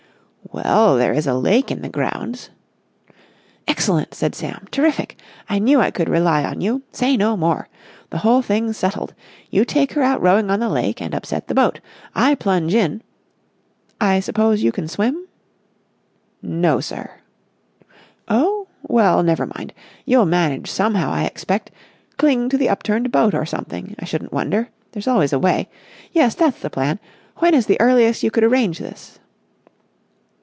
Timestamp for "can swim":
14.73-15.25